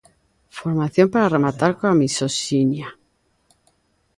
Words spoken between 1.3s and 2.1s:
rematar coa